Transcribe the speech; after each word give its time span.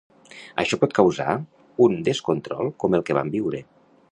Això 0.63 0.77
pot 0.83 0.95
causar 0.99 1.35
un 1.87 1.99
descontrol 2.09 2.73
com 2.85 2.99
el 3.01 3.05
que 3.11 3.19
vam 3.19 3.31
viure. 3.37 3.61